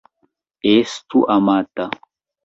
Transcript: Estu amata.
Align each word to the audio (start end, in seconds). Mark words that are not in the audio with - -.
Estu 0.71 1.21
amata. 1.35 1.85